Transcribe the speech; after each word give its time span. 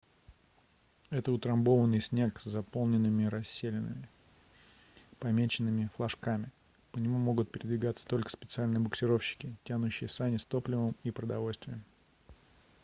это 1.11 1.31
утрамбованный 1.31 2.01
снег 2.01 2.39
с 2.39 2.45
заполненными 2.49 3.25
расселинами 3.27 4.09
помеченными 5.19 5.91
флажками 5.95 6.51
по 6.91 6.97
нему 6.97 7.19
могут 7.19 7.51
передвигаться 7.51 8.07
только 8.07 8.31
специальные 8.31 8.79
буксировщики 8.79 9.55
тянущие 9.63 10.09
сани 10.09 10.37
с 10.37 10.45
топливом 10.45 10.95
и 11.03 11.11
продовольствием 11.11 11.83